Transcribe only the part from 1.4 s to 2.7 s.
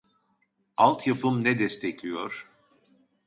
ne destekliyor